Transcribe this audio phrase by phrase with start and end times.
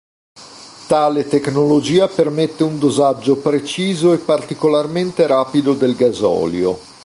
[0.87, 6.79] Tale tecnologia permette un dosaggio preciso e particolarmente rapido del gasolio.